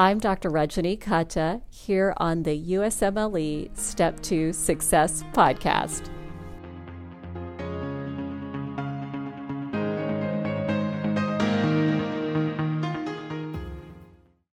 I'm 0.00 0.18
Dr. 0.18 0.50
Rajani 0.50 0.98
Katta 0.98 1.60
here 1.68 2.14
on 2.16 2.42
the 2.42 2.70
USMLE 2.70 3.76
Step 3.76 4.18
2 4.20 4.50
Success 4.50 5.22
Podcast. 5.34 6.08